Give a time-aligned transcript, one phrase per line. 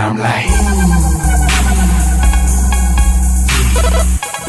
[0.00, 0.48] I'm like.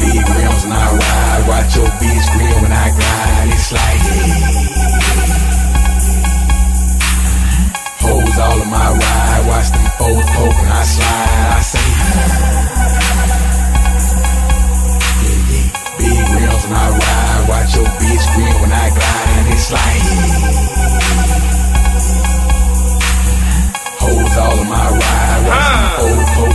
[0.00, 3.48] Big rims when I ride, watch your bitch grin when I glide.
[3.52, 4.00] It's like.
[8.00, 11.52] Hoes all in my ride, watch them foes poke when I slide.
[11.52, 11.88] I say.
[11.92, 12.58] Yeah.
[15.98, 19.36] Big rims when I ride, watch your bitch grin when I glide.
[19.36, 20.81] And it's like.
[24.12, 26.51] Hoes all in my ride, watch ah.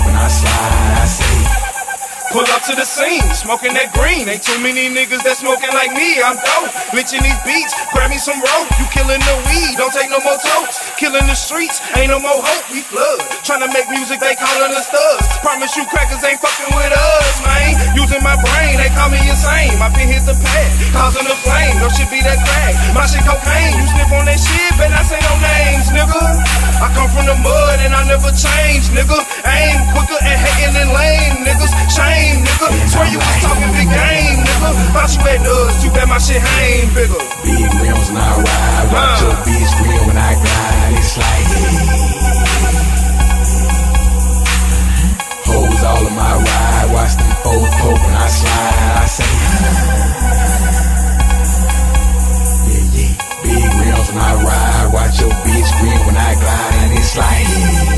[2.97, 4.25] The scene, smoking that green.
[4.25, 6.17] Ain't too many niggas that smoking like me.
[6.17, 6.73] I'm dope.
[6.93, 8.69] Lynching these beats, grab me some rope.
[8.81, 10.81] You killing the weed, don't take no more totes.
[10.97, 12.65] Killing the streets, ain't no more hope.
[12.73, 13.21] We flood.
[13.45, 15.27] Trying to make music, they calling us thugs.
[15.45, 17.77] Promise you crackers ain't fucking with us, man.
[17.93, 19.77] Using my brain, they call me insane.
[19.77, 21.77] My pin hit the pad, causing a flame.
[21.77, 22.73] No shit be that crack.
[22.97, 23.77] My shit cocaine.
[23.77, 26.23] You sniff on that shit, but I say no names, nigga.
[26.81, 29.17] I come from the mud and I never change, nigga.
[29.45, 31.73] Aim quicker and hating and lame, niggas.
[31.93, 32.86] Shame, nigga.
[32.87, 34.71] Swear you was talking big game, nigga.
[34.95, 37.19] Thought you had us, too bad my shit hang bigger.
[37.43, 40.95] Big rims when I ride, watch your bitch grin when I glide.
[40.95, 41.47] It's like
[45.51, 48.95] hoes all in my ride, watch them foes poke when I slide.
[48.97, 49.31] I say,
[52.71, 53.13] yeah, yeah.
[53.43, 57.96] Big rims when I ride, watch your bitch grin when I glide, and it's like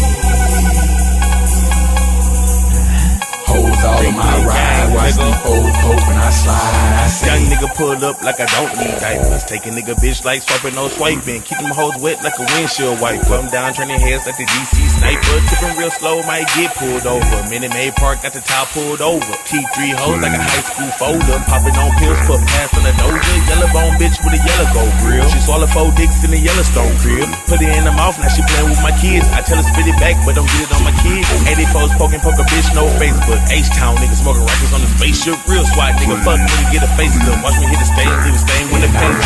[3.89, 6.89] all in my ride, watch them foes poke when I slide.
[7.01, 7.09] I.
[7.25, 9.43] Young nigga pulled up like I don't need diapers.
[9.49, 11.41] Take a nigga bitch like swiping, no swiping.
[11.41, 13.33] Keep them hoes wet like a windshield wiper.
[13.33, 15.35] I'm down turning heads like the DC sniper.
[15.49, 17.37] Tipping real slow, might get pulled over.
[17.49, 19.33] Minute Maid Park got the top pulled over.
[19.49, 21.39] T3 hoes like a high school folder.
[21.49, 23.33] Popping on pills, put past on the doja.
[23.49, 25.25] Yellow bone bitch with a yellow gold grill.
[25.33, 27.25] She swallow four dicks in the Yellowstone crib.
[27.49, 29.25] Put it in the mouth, now she playing with my kids.
[29.33, 31.25] I tell her spit it back, but don't get it on my kids.
[31.69, 33.37] 80 foes poking, poke a bitch, no Facebook.
[33.49, 35.37] H-Town nigga smoking rockets on the spaceship.
[35.47, 37.41] Real swat nigga, fuck nigga, get a face gun.
[37.43, 39.17] Watch me hit the stage, leave a stain when the paint.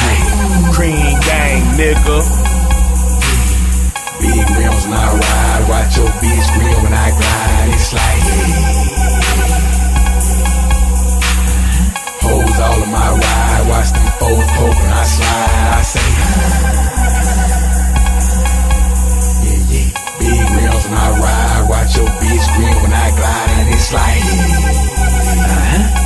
[0.75, 2.19] Cream gang, nigga.
[4.19, 7.69] Big rims when ride, watch your bitch grin when I glide.
[7.75, 8.23] It's like
[12.23, 15.79] hoes all in my ride, watch them foes poke when I slide.
[15.79, 16.09] I say,
[19.43, 19.89] yeah, yeah.
[20.19, 24.23] Big rims when ride, watch your bitch grin when I glide, and it's like,
[25.51, 25.99] uh-huh.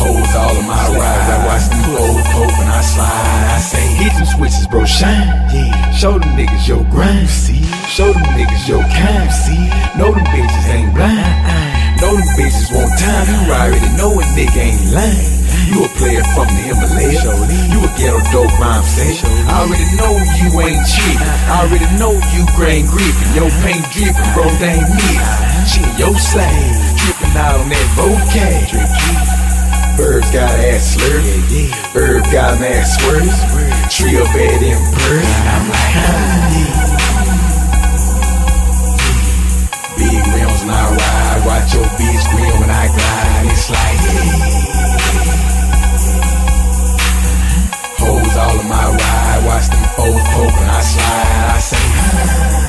[0.00, 3.44] Hoes all in my ride, I watch them foes poke when I slide.
[3.52, 5.28] I say, hit them switches, bro, shine.
[5.52, 7.28] Yeah, show them niggas your grind.
[7.28, 7.62] See,
[7.92, 9.30] show them niggas your kind.
[9.30, 12.00] See, know them bitches ain't blind.
[12.00, 13.26] Know them bitches want time.
[13.28, 15.49] You already know a nigga ain't lying.
[15.68, 17.24] You a player from the Himalayas.
[17.68, 19.20] You a ghetto dope rhyme say.
[19.48, 21.20] I already know you ain't cheap.
[21.50, 23.32] I already know you grain gripping.
[23.36, 25.20] Your paint dripping, bro, they ain't mix.
[25.68, 26.76] She your slave.
[26.96, 29.40] Dripping out on that vocab.
[29.96, 31.20] Birds got ass slur.
[31.92, 33.28] Bird got an ass swerve.
[33.90, 35.24] Trio bed in bird.
[35.44, 36.70] I'm like, ah.
[39.98, 41.44] Big rims when I ride.
[41.44, 43.46] Watch your bitch grin when I glide.
[43.52, 44.99] It's like, hoes
[48.70, 49.42] my ride.
[49.44, 51.50] Watch them foes poke when I slide.
[51.50, 52.59] I say,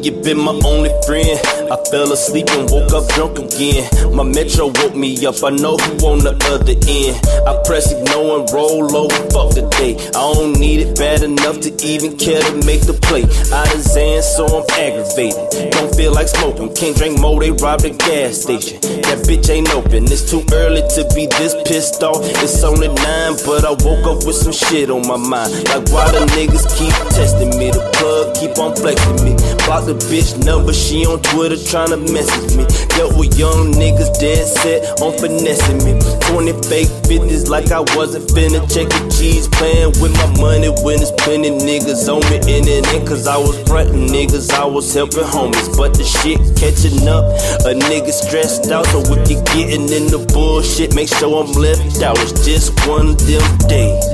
[0.00, 1.59] Tequila, you been my only friend.
[1.70, 3.86] I fell asleep and woke up drunk again.
[4.10, 7.14] My metro woke me up, I know who on the other end.
[7.46, 9.94] I press ignore and roll over, fuck the day.
[10.10, 13.22] I don't need it bad enough to even care to make the play.
[13.54, 15.70] Out of Zan, so I'm aggravated.
[15.70, 18.82] Don't feel like smoking, can't drink more, they robbed a gas station.
[19.06, 22.18] That bitch ain't open, it's too early to be this pissed off.
[22.42, 25.54] It's only nine, but I woke up with some shit on my mind.
[25.70, 29.38] Like why the niggas keep testing me, the plug keep on flexing me.
[29.70, 32.64] Block the bitch number, she on Twitter tryna message me.
[32.96, 35.98] Dealt with young niggas dead set on finessing me.
[36.32, 39.48] 20 fake 50s like I wasn't finna check the cheese.
[39.48, 43.06] Playing with my money when it's plenty niggas on me in and in.
[43.06, 45.76] Cause I was frontin' niggas, I was helping homies.
[45.76, 47.24] But the shit catching up,
[47.66, 48.86] a nigga stressed out.
[48.86, 52.18] So if you getting in the bullshit, make sure I'm left out.
[52.20, 54.04] It's just one of them days.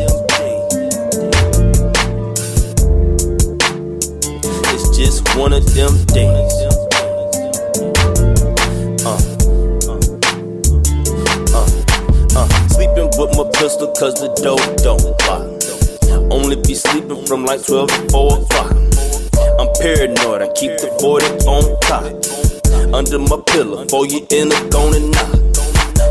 [4.73, 6.66] It's just one of them days.
[13.99, 15.41] Cause the dough don't block.
[16.29, 18.73] Only be sleeping from like 12 to 4 o'clock.
[19.57, 22.05] I'm paranoid, I keep the 40 on top.
[22.93, 25.33] Under my pillow, for you in the gonna knock.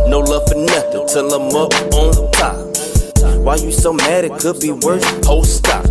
[0.10, 2.58] No love for nothing till I'm up on the top.
[3.46, 4.26] Why you so mad?
[4.26, 5.06] It could be worse.
[5.22, 5.86] Post stop.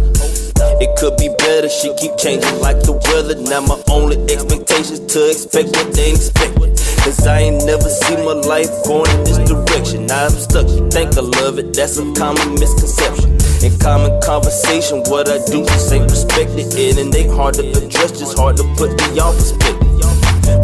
[0.83, 3.39] It could be better, she keep changing like the weather.
[3.39, 6.74] Now my only expectations to expect what they expect.
[7.05, 10.07] Cause I ain't never seen my life going in this direction.
[10.07, 13.37] Now I'm stuck, you think I love it, that's a common misconception.
[13.61, 16.73] In common conversation, what I do just ain't respected.
[16.73, 19.85] It and they hard to address, just hard to put in y'all perspective.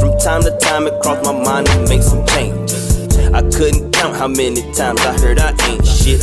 [0.01, 3.09] From time to time, it crossed my mind to make some changes.
[3.35, 6.21] I couldn't count how many times I heard I ain't shit.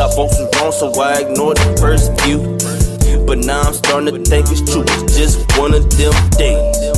[0.00, 2.56] Thought folks was wrong, so I ignored the first few.
[3.26, 4.84] But now I'm starting to think it's true.
[5.04, 6.97] It's just one of them days.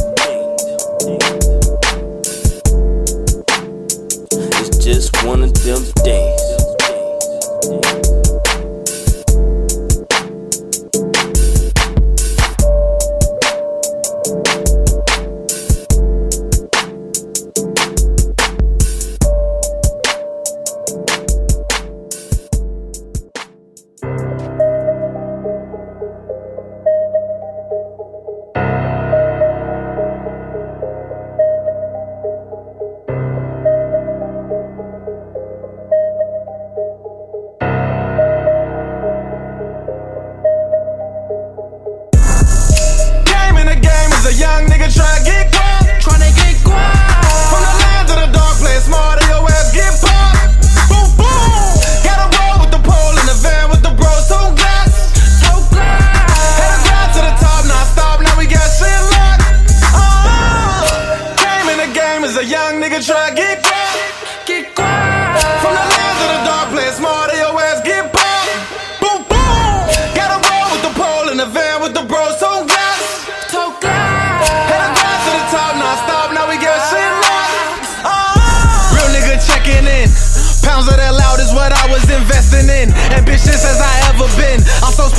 [5.25, 6.40] One of them days.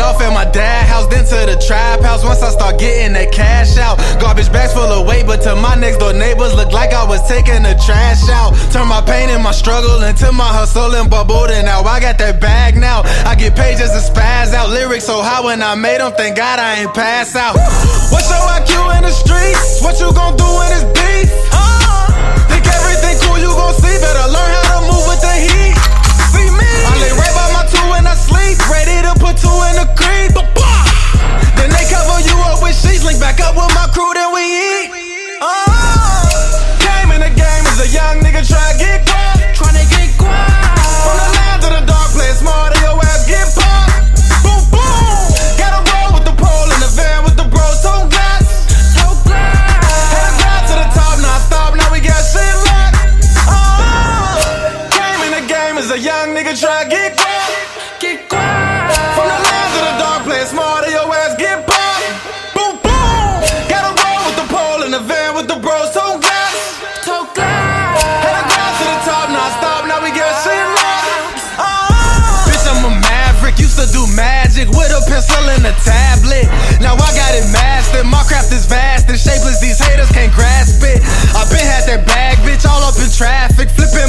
[0.00, 2.24] off at my dad house, then to the trap house.
[2.24, 5.74] Once I start getting that cash out, garbage bags full of weight, but to my
[5.74, 8.54] next door neighbors, look like I was taking the trash out.
[8.72, 12.18] Turn my pain and my struggle into my hustle and bubbled, and now I got
[12.18, 13.02] that bag now.
[13.24, 16.36] I get paid just to spaz out lyrics so high when I made them, thank
[16.36, 17.56] God I ain't pass out.
[18.10, 19.82] What's your IQ in the streets?
[19.82, 21.30] What you gon' do when it's beef?
[22.48, 23.96] Think everything cool, you gon' see.
[24.00, 25.76] Better learn how to move with the heat.
[26.32, 26.64] See me?
[26.64, 27.75] I lay right by my sleep,
[28.70, 30.34] ready to put two in the creep.
[31.56, 34.42] Then they cover you up with sheets, link back up with my crew, then we
[34.42, 34.90] eat.
[35.40, 39.25] Uh, came in the game as a young nigga, try to get caught.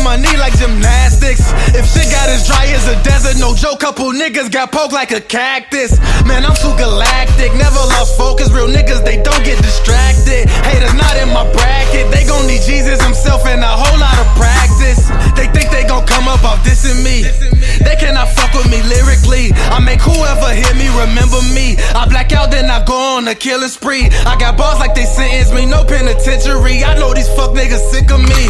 [0.07, 1.51] My knee like gymnastics.
[1.75, 5.11] If shit got as dry as a desert, no joke, couple niggas got poked like
[5.11, 5.99] a cactus.
[6.23, 10.47] Man, I'm too galactic, never lost focus, real niggas, they don't get distracted.
[10.63, 14.27] Haters not in my bracket, they gon' need Jesus himself and a whole lot of
[14.39, 15.11] practice.
[15.35, 17.27] They think they gon' come up off dissing me.
[17.83, 19.51] They cannot fuck with me lyrically.
[19.75, 21.56] I make whoever hear me remember me.
[22.77, 24.05] I go on a killing spree.
[24.05, 26.83] I got balls like they sentence me, no penitentiary.
[26.83, 28.43] I know these fuck niggas sick of me.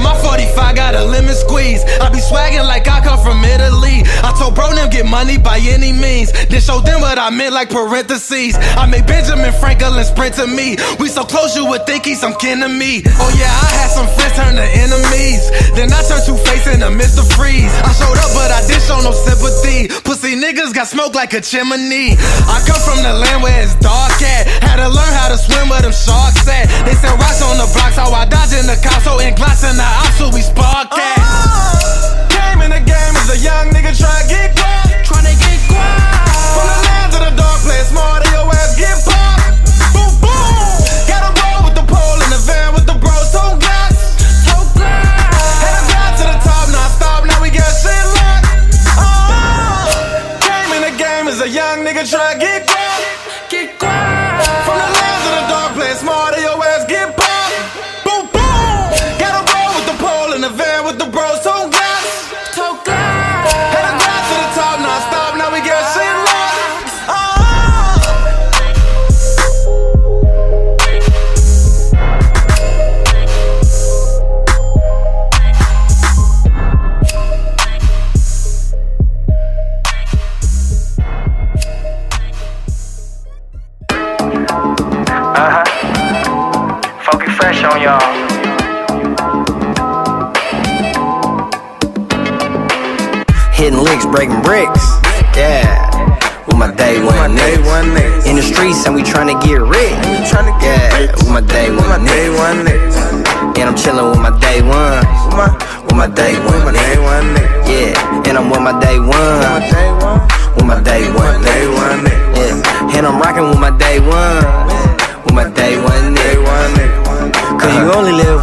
[0.00, 1.84] My 45 got a lemon squeeze.
[2.00, 4.08] I be swagging like I come from Italy.
[4.24, 6.32] I told bro them get money by any means.
[6.48, 8.56] Then show them what I meant like parentheses.
[8.56, 10.80] I made Benjamin Franklin sprint to me.
[10.98, 13.02] We so close you would think he's some kin to me.
[13.20, 15.44] Oh yeah, I had some friends turn to enemies.
[15.76, 17.68] Then I turned two face in the midst of freeze.
[17.84, 19.92] I showed up, but I didn't show no sympathy.
[20.08, 22.16] Pussy niggas got smoke like a chimney.
[22.48, 24.46] I come from the land where dark at.
[24.62, 26.70] Had to learn how to swim where them sharks at.
[26.86, 28.97] They sell rocks on the blocks, how I dodge in the cops,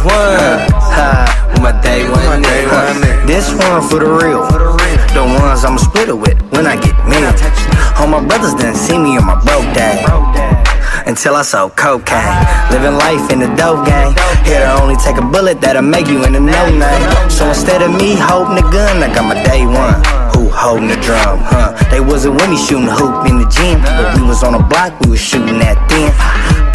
[0.06, 0.86] you only live once.
[0.94, 3.26] Ha, with my day one nigga.
[3.26, 4.46] This one for the real.
[5.14, 7.16] The ones I'ma split it with when I get me.
[7.98, 10.04] All my brothers didn't see me on my broke day.
[11.06, 12.34] Until I sold cocaine.
[12.70, 14.14] Living life in the dope game.
[14.46, 17.30] To only take a bullet that'll make you in the no name.
[17.30, 19.98] So instead of me holding the gun, I got my day one.
[20.34, 21.74] Who holding the drum, huh?
[21.90, 23.80] They wasn't with me shooting hoop in the gym.
[23.82, 26.10] But we was on a block, we was shooting that thin.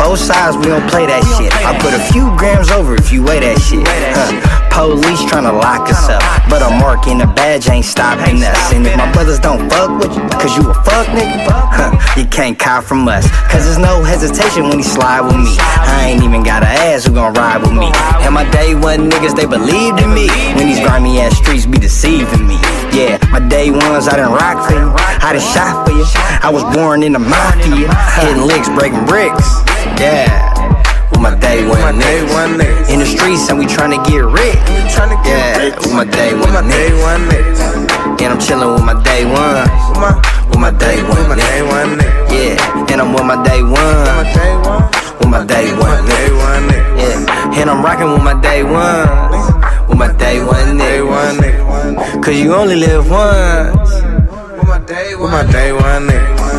[0.02, 1.54] Both sides, we don't play that shit.
[1.62, 3.86] I put a few grams over if you weigh that shit.
[3.86, 4.34] Huh.
[4.74, 6.26] Police tryna lock us up.
[6.50, 8.74] But a mark in the badge ain't stopping us.
[8.74, 12.26] And if my brothers don't fuck with you, cause you a fuck nigga, huh, you
[12.26, 13.30] can't cop from us.
[13.54, 15.54] Cause there's no hesitation when he slide with me.
[15.62, 17.94] I ain't even gotta ask who gon' ride with me.
[18.26, 20.26] And my day one niggas, they believed in me.
[20.58, 22.58] When these grimy ass streets be deceiving me.
[22.90, 24.90] Yeah, my day ones, I done rock for you.
[24.98, 26.10] I done shot for you.
[26.42, 27.86] I was born in the mafia.
[28.18, 29.62] Hitting licks, breaking bricks.
[30.00, 31.10] Yeah.
[31.12, 32.90] With my day one niggas.
[32.90, 34.58] In the streets and we tryna get rich.
[35.26, 37.60] Yeah, with my day one niggas.
[38.22, 39.68] And I'm chillin' with my day one.
[40.50, 42.32] With my day one niggas.
[42.32, 44.26] Yeah, and I'm with my day one.
[45.20, 46.98] With my day one niggas.
[46.98, 49.08] Yeah, and I'm rockin' with my day one.
[49.88, 52.24] With my day one niggas.
[52.24, 53.92] Cause you only live once.
[54.58, 55.16] With my day
[55.74, 56.08] one.
[56.08, 56.51] With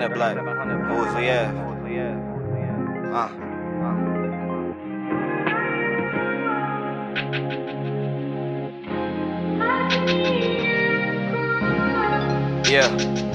[0.00, 0.36] 3700 black.
[0.88, 1.52] Who's the yeah?
[3.12, 3.28] Uh.
[12.70, 13.29] Yeah.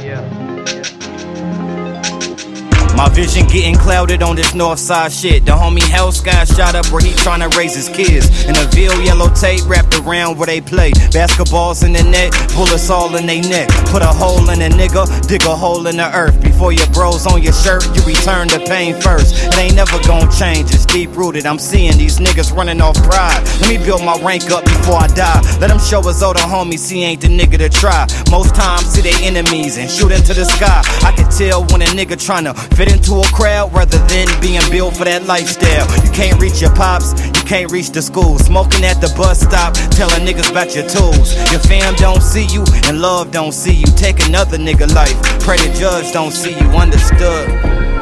[2.95, 5.45] My vision getting clouded on this north side shit.
[5.45, 8.45] The homie Hell Sky shot up where he tryna raise his kids.
[8.45, 10.91] And a veal yellow tape wrapped around where they play.
[11.11, 13.67] Basketballs in the net, bullets all in they neck.
[13.91, 16.41] Put a hole in a nigga, dig a hole in the earth.
[16.41, 19.35] Before your bros on your shirt, you return the pain first.
[19.43, 21.45] It ain't never gonna change, it's deep rooted.
[21.45, 23.43] I'm seeing these niggas running off pride.
[23.59, 25.41] Let me build my rank up before I die.
[25.59, 28.07] Let them show us older homies he ain't the nigga to try.
[28.31, 30.81] Most times see they enemies and shoot into the sky.
[31.03, 34.97] I can tell when a nigga tryna fit into a crowd rather than being built
[34.97, 35.85] for that lifestyle.
[36.03, 38.37] You can't reach your pops, you can't reach the school.
[38.39, 41.33] Smoking at the bus stop, telling niggas about your tools.
[41.51, 43.85] Your fam don't see you and love don't see you.
[43.97, 45.15] Take another nigga life.
[45.41, 46.67] Pray the judge don't see you.
[46.75, 47.49] Understood.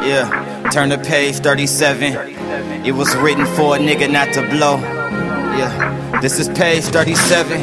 [0.04, 0.70] Yeah.
[0.72, 2.84] Turn to page 37.
[2.84, 4.78] It was written for a nigga not to blow.
[5.58, 6.20] Yeah.
[6.20, 7.62] This is page 37.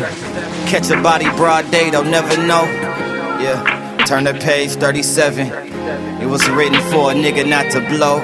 [0.68, 2.64] Catch a body broad day, they'll never know.
[3.42, 4.04] Yeah.
[4.06, 5.71] Turn to page 37.
[6.32, 8.20] Was written for a nigga not to blow.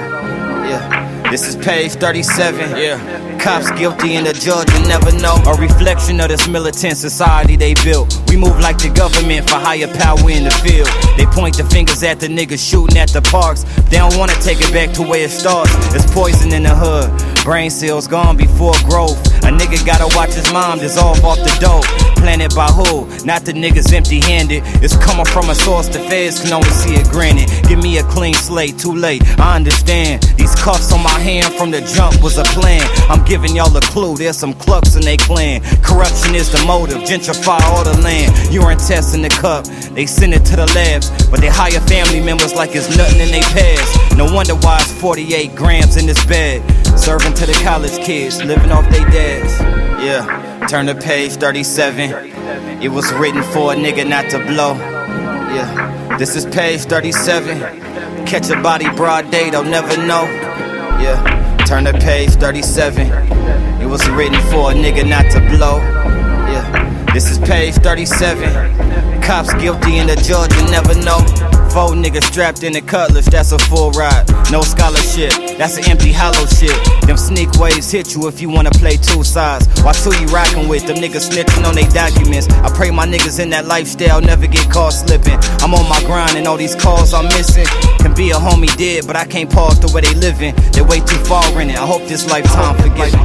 [0.64, 1.30] Yeah.
[1.30, 2.78] This is page 37.
[2.78, 3.37] Yeah.
[3.38, 5.36] Cops guilty and the judge will never know.
[5.46, 8.20] A reflection of this militant society they built.
[8.28, 10.88] We move like the government for higher power in the field.
[11.16, 13.62] They point the fingers at the niggas shooting at the parks.
[13.90, 15.70] They don't wanna take it back to where it starts.
[15.94, 17.08] It's poison in the hood.
[17.44, 19.16] Brain cells gone before growth.
[19.44, 21.86] A nigga gotta watch his mom dissolve off the dope.
[22.18, 23.06] Planted by who?
[23.24, 24.62] Not the niggas empty handed.
[24.82, 27.48] It's coming from a source the feds can only see it granted.
[27.68, 29.22] Give me a clean slate, too late.
[29.38, 30.24] I understand.
[30.36, 32.82] These cuffs on my hand from the jump was a plan.
[33.08, 34.16] I'm giving y'all a clue.
[34.16, 35.60] There's some clucks in they clan.
[35.82, 36.98] Corruption is the motive.
[37.02, 38.32] Gentrify all the land.
[38.52, 39.66] Urine tests in the cup.
[39.94, 41.10] They send it to the labs.
[41.30, 44.16] But they hire family members like it's nothing in they past.
[44.16, 46.64] No wonder why it's 48 grams in this bed.
[46.98, 49.60] Serving to the college kids, living off they dads.
[50.02, 52.82] Yeah, turn to page 37.
[52.82, 54.74] It was written for a nigga not to blow.
[55.54, 58.26] Yeah, this is page 37.
[58.26, 60.24] Catch a body broad day, they'll never know.
[61.00, 61.22] Yeah,
[61.68, 63.08] turn the page 37.
[63.82, 65.76] It was written for a nigga not to blow.
[66.48, 69.20] Yeah, this is page 37.
[69.20, 71.47] Cops guilty and the judge will never know.
[71.70, 74.26] Four niggas strapped in the cutlass, that's a full ride.
[74.50, 76.74] No scholarship, that's an empty hollow shit.
[77.06, 79.66] Them sneak waves hit you if you wanna play two sides.
[79.82, 82.48] Watch who you rockin' with, them niggas snitching on they documents.
[82.48, 85.38] I pray my niggas in that lifestyle never get caught slipping.
[85.60, 87.66] I'm on my grind and all these calls I'm missing.
[87.98, 90.54] Can be a homie dead, but I can't pause the way they living.
[90.72, 91.76] They way too far in it.
[91.76, 93.20] I hope this lifetime forgives me.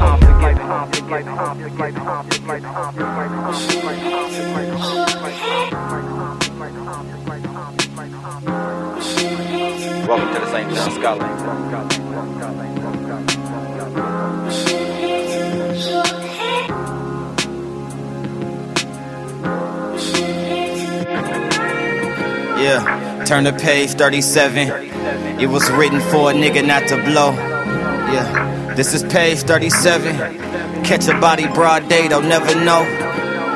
[8.46, 10.74] Welcome to the St.
[10.74, 11.24] John Scholar.
[22.60, 24.68] Yeah, turn to page 37.
[25.40, 27.32] It was written for a nigga not to blow.
[28.12, 30.84] Yeah, this is page 37.
[30.84, 32.84] Catch a body broad day, they'll never know.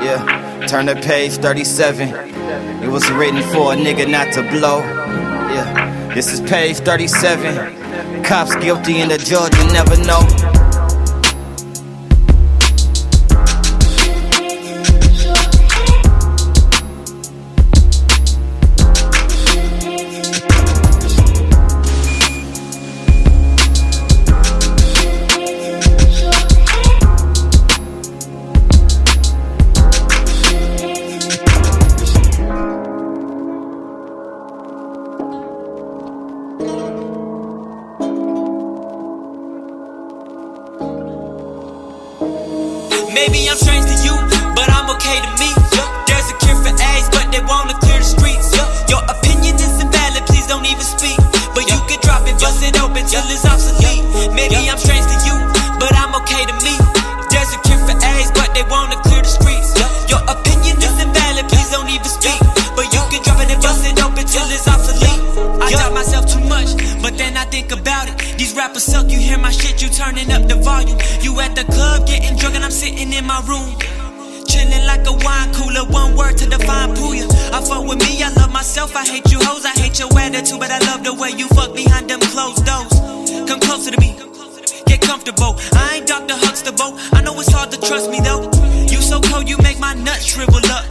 [0.01, 2.26] Yeah, turn to page 37.
[2.87, 4.79] It was written for a nigga not to blow.
[4.79, 8.23] Yeah, this is page 37.
[8.23, 10.56] Cops guilty and the judge will never know.
[43.17, 44.13] Maybe I'm strange to you,
[44.53, 45.49] but I'm okay to me.
[46.05, 48.53] There's a cure for AIDS, but they wanna clear the streets.
[48.93, 51.17] Your opinion is invalid, please don't even speak.
[51.57, 54.05] But you could drop it, bust it open till it's obsolete.
[54.37, 55.33] Maybe I'm strange to you,
[55.81, 56.86] but I'm okay to me.
[68.77, 70.99] Rappers suck, you hear my shit, you turning up the volume.
[71.21, 73.73] You at the club getting drunk and I'm sitting in my room.
[74.45, 77.25] Chilling like a wine cooler, one word to define Pouya.
[77.53, 80.59] I fuck with me, I love myself, I hate you hoes, I hate your attitude,
[80.59, 82.93] but I love the way you fuck behind them closed doors.
[83.49, 84.13] Come closer to me,
[84.85, 85.57] get comfortable.
[85.73, 86.35] I ain't Dr.
[86.37, 88.45] Huxtable, I know it's hard to trust me though.
[88.93, 90.85] You so cold, you make my nuts shrivel up.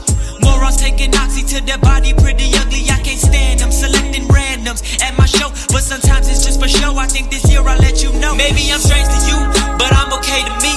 [0.56, 3.70] Morons taking oxy to their body pretty ugly, I can't stand them.
[3.70, 6.96] Selecting randoms at my show, but sometimes it's just for show.
[6.96, 8.34] I think this year I'll let you know.
[8.34, 9.36] Maybe I'm strange to you,
[9.76, 10.72] but I'm okay to me.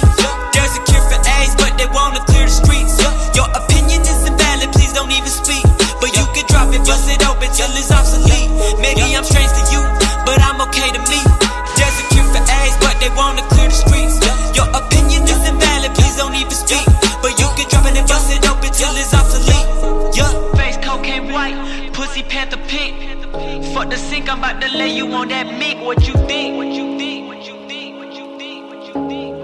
[0.51, 2.99] There's a cure for AIDS, but they wanna clear the streets.
[3.39, 5.63] Your opinion is invalid, please don't even speak.
[6.03, 8.51] But you could drop it, bust it open till it's obsolete.
[8.83, 9.81] Maybe I'm strange to you,
[10.27, 11.28] but I'm okay to me.
[22.19, 23.65] Pussy panther pink.
[23.73, 25.81] Fuck the sink, I'm about to lay you on that mink.
[25.81, 26.57] What you think?
[26.57, 27.27] What you think?
[27.27, 27.97] What you think?
[27.97, 28.69] What you think?
[28.69, 29.38] What you think?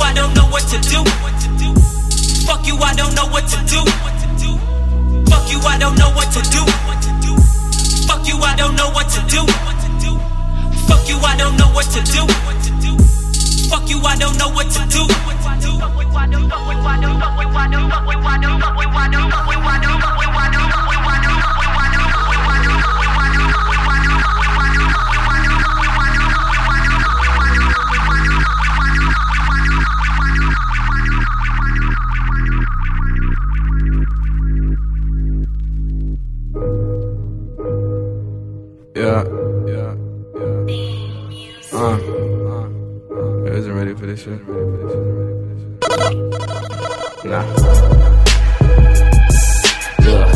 [0.00, 1.04] Fuck you, I don't know what to do.
[2.46, 3.84] Fuck you, I don't know what to do.
[5.28, 6.64] Fuck you, I don't know what to do.
[8.08, 9.46] Fuck you, I don't know what to do.
[10.88, 12.26] Fuck you, I don't know what to do.
[13.68, 15.06] Fuck you, I don't know what to do.
[44.20, 44.48] This shit.
[47.24, 47.44] Nah.
[50.00, 50.26] Yeah.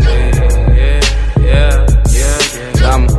[0.00, 1.00] Yeah,
[1.30, 2.72] yeah, yeah, yeah.
[2.74, 3.10] Diamond.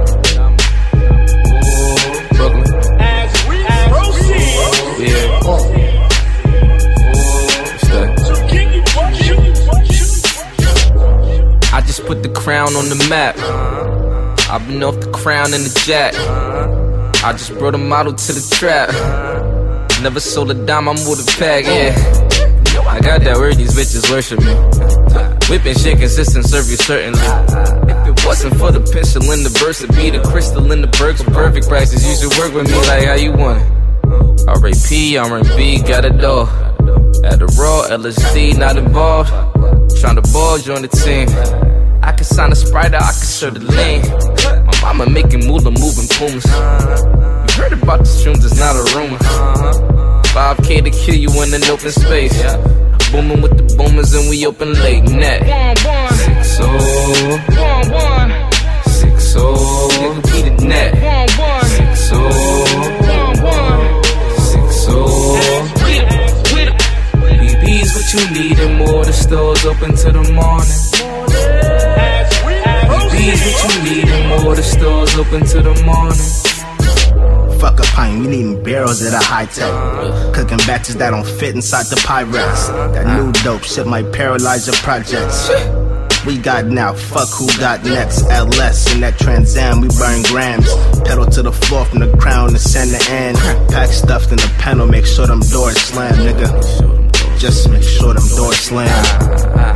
[1.52, 1.98] Ooh,
[2.36, 2.66] Brooklyn.
[5.00, 5.40] Yeah.
[11.72, 13.38] I just put the crown on the map.
[14.52, 16.16] I've been off the crown and the jack.
[17.24, 18.90] I just brought a model to the trap.
[20.02, 21.94] Never sold a dime, I'm with a pack, yeah.
[22.90, 24.54] I got that word, these bitches worship me.
[25.50, 27.20] Whipping shit consistent, serve you certainly.
[27.22, 30.88] If it wasn't for the pencil in the burst, it'd be the crystal in the
[30.88, 32.02] perks perfect prices.
[32.02, 34.48] You should work with me like how you want it.
[34.48, 36.06] R.A.P., R&B, got.
[36.06, 36.18] At
[37.38, 39.30] the raw, LSD, not involved.
[40.00, 41.69] Trying to ball, join the team.
[42.10, 44.02] I can sign a sprite, I can serve the lean.
[44.66, 46.44] My mama making moolah, moving pumas.
[46.44, 49.20] You heard about the shrooms, it's not a rumor.
[50.34, 52.34] 5K to kill you in an open space.
[53.12, 55.44] Booming with the boomers and we open late net.
[56.18, 56.80] Six oh,
[58.88, 60.96] six oh, nigga beat the net.
[61.70, 62.66] Six oh,
[64.50, 65.70] six oh.
[67.62, 69.06] BB's what you need and more.
[69.06, 70.89] The stores open till the morning.
[73.20, 74.56] BB's what you need and more.
[74.56, 77.60] The stores open till the morning.
[77.60, 80.34] Fuck a pint, we needin' barrels at a high tech.
[80.34, 82.94] Cooking batches that don't fit inside the Pyrex.
[82.94, 85.50] That new dope shit might paralyze your projects.
[86.26, 88.24] We got now, fuck who got next.
[88.30, 90.74] LS in that Trans Am, we burn grams.
[91.04, 93.38] Pedal to the floor from the crown to center end.
[93.70, 97.38] Pack stuffed in the panel, make sure them doors slam, nigga.
[97.38, 99.06] Just make sure them doors slam.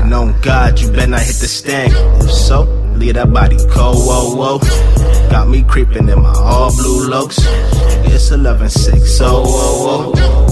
[0.02, 1.94] And on God, you better not hit the stand.
[2.24, 4.60] If so, leave that body cold, whoa, whoa.
[5.30, 7.38] Got me creeping in my all blue looks.
[8.06, 10.44] It's 11 6, so whoa, whoa.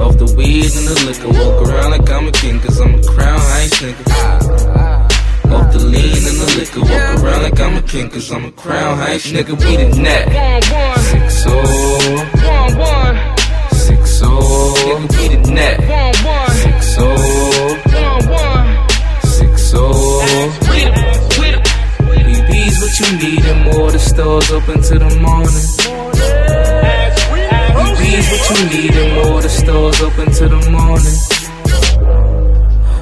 [0.00, 3.02] Off the weed and the liquor, walk around like I'm a king, cause I'm a
[3.02, 4.04] Crown Heights nigga.
[5.52, 8.52] Off the lean and the liquor, walk around like I'm a king, cause I'm a
[8.52, 9.54] Crown Heights nigga.
[9.58, 10.28] We the net.
[11.00, 12.14] Six oh,
[13.72, 15.08] six oh, nigga.
[15.18, 15.80] We the net.
[16.50, 17.16] Six oh,
[19.22, 20.33] six oh.
[22.94, 23.90] What you need and more.
[23.90, 25.50] The stores open till the morning.
[27.74, 29.42] BB's what you need and more.
[29.42, 31.18] The stores open till the morning.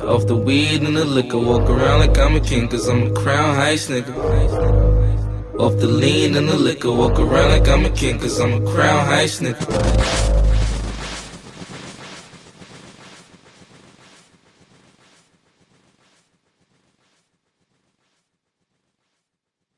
[0.09, 3.11] Off the weed and the liquor, walk around like I'm a king, cause I'm a
[3.11, 4.17] Crown Heights nigga.
[5.59, 8.73] Off the lean and the liquor, walk around like I'm a king, cause I'm a
[8.73, 10.42] Crown Heights nigga.